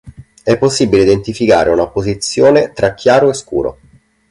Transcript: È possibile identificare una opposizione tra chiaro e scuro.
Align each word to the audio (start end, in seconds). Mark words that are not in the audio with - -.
È 0.43 0.57
possibile 0.57 1.03
identificare 1.03 1.69
una 1.69 1.83
opposizione 1.83 2.71
tra 2.73 2.95
chiaro 2.95 3.29
e 3.29 3.35
scuro. 3.35 3.77